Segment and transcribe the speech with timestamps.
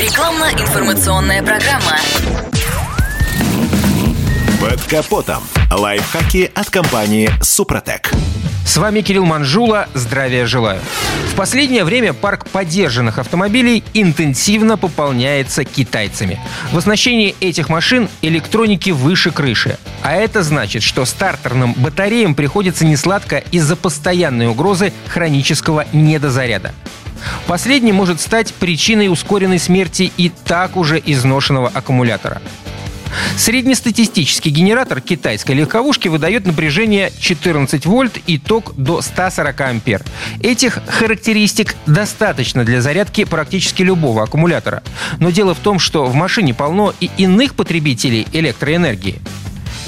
[0.00, 1.98] Рекламно-информационная программа.
[4.58, 5.42] Под капотом.
[5.70, 8.10] Лайфхаки от компании «Супротек».
[8.64, 9.88] С вами Кирилл Манжула.
[9.92, 10.80] Здравия желаю.
[11.32, 16.40] В последнее время парк поддержанных автомобилей интенсивно пополняется китайцами.
[16.72, 19.76] В оснащении этих машин электроники выше крыши.
[20.02, 26.72] А это значит, что стартерным батареям приходится несладко из-за постоянной угрозы хронического недозаряда.
[27.46, 32.40] Последний может стать причиной ускоренной смерти и так уже изношенного аккумулятора.
[33.36, 40.02] Среднестатистический генератор китайской легковушки выдает напряжение 14 вольт и ток до 140 ампер.
[40.42, 44.82] Этих характеристик достаточно для зарядки практически любого аккумулятора.
[45.18, 49.20] Но дело в том, что в машине полно и иных потребителей электроэнергии.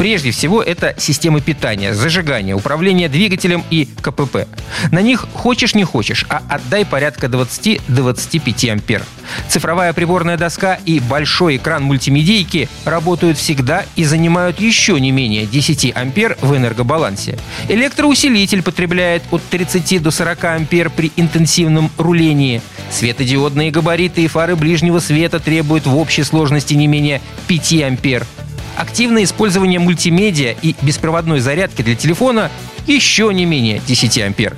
[0.02, 4.48] Прежде всего, это системы питания, зажигания, управления двигателем и КПП.
[4.90, 9.04] На них хочешь не хочешь, а отдай порядка 20-25 ампер.
[9.48, 15.96] Цифровая приборная доска и большой экран мультимедийки работают всегда и занимают еще не менее 10
[15.96, 17.38] ампер в энергобалансе.
[17.68, 22.60] Электроусилитель потребляет от 30 до 40 ампер при интенсивном рулении.
[22.90, 28.26] Светодиодные габариты и фары ближнего света требуют в общей сложности не менее 5 ампер.
[28.76, 32.50] Активное использование мультимедиа и беспроводной зарядки для телефона
[32.86, 34.56] еще не менее 10 ампер.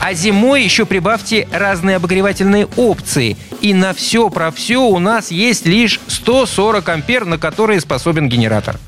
[0.00, 3.36] А зимой еще прибавьте разные обогревательные опции.
[3.60, 8.78] И на все про все у нас есть лишь 140 ампер, на которые способен генератор.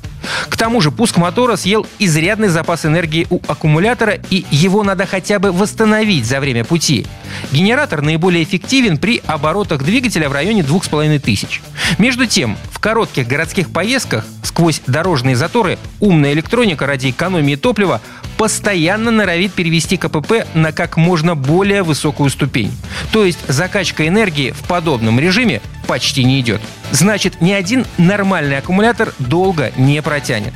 [0.48, 5.38] К тому же пуск мотора съел изрядный запас энергии у аккумулятора, и его надо хотя
[5.38, 7.06] бы восстановить за время пути.
[7.52, 11.60] Генератор наиболее эффективен при оборотах двигателя в районе 2500.
[11.98, 18.00] Между тем, в коротких городских поездках сквозь дорожные заторы умная электроника ради экономии топлива
[18.36, 22.72] постоянно норовит перевести КПП на как можно более высокую ступень.
[23.12, 26.60] То есть закачка энергии в подобном режиме почти не идет.
[26.92, 30.52] Значит, ни один нормальный аккумулятор долго не протянет.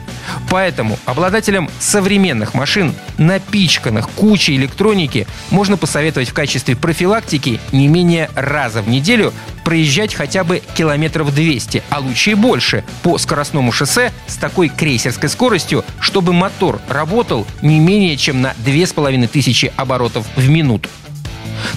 [0.51, 8.83] Поэтому обладателям современных машин, напичканных кучей электроники, можно посоветовать в качестве профилактики не менее раза
[8.83, 9.33] в неделю
[9.65, 15.31] проезжать хотя бы километров 200, а лучше и больше, по скоростному шоссе с такой крейсерской
[15.31, 20.91] скоростью, чтобы мотор работал не менее чем на 2500 оборотов в минуту.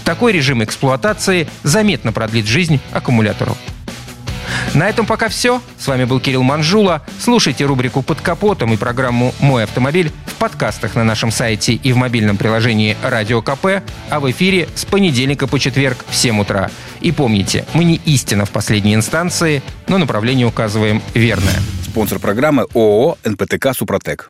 [0.06, 3.58] Такой режим эксплуатации заметно продлит жизнь аккумулятору.
[4.76, 5.62] На этом пока все.
[5.80, 7.02] С вами был Кирилл Манжула.
[7.20, 11.98] Слушайте рубрику «Под капотом» и программу «Мой автомобиль» в подкастах на нашем сайте и в
[11.98, 16.70] мобильном приложении «Радио КП», а в эфире с понедельника по четверг в 7 утра.
[17.00, 21.56] И помните, мы не истина в последней инстанции, но направление указываем верное.
[21.86, 24.30] Спонсор программы ООО «НПТК Супротек».